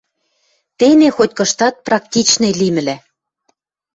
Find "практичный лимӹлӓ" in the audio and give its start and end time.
1.87-2.95